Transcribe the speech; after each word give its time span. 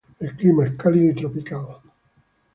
El 0.19 0.35
clima 0.35 0.65
es 0.65 0.71
cálido, 0.71 1.11
y 1.11 1.13
tropical. 1.13 1.77